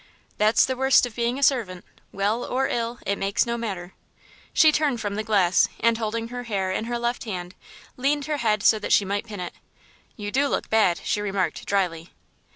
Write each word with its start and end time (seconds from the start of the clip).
"That's 0.39 0.65
the 0.65 0.75
worst 0.75 1.05
of 1.05 1.13
being 1.15 1.37
a 1.37 1.43
servant. 1.43 1.85
Well 2.11 2.43
or 2.43 2.67
ill, 2.67 2.97
it 3.05 3.19
makes 3.19 3.45
no 3.45 3.55
matter." 3.55 3.93
She 4.51 4.71
turned 4.71 4.99
from 4.99 5.13
the 5.13 5.23
glass, 5.23 5.67
and 5.79 5.95
holding 5.99 6.29
her 6.29 6.41
hair 6.45 6.71
in 6.71 6.85
her 6.85 6.97
left 6.97 7.25
hand, 7.25 7.53
leaned 7.97 8.25
her 8.25 8.37
head 8.37 8.63
so 8.63 8.79
that 8.79 8.93
she 8.93 9.05
might 9.05 9.27
pin 9.27 9.39
it. 9.39 9.53
"You 10.15 10.31
do 10.31 10.47
look 10.47 10.71
bad," 10.71 11.01
she 11.03 11.21
remarked 11.21 11.67
dryly. 11.67 12.09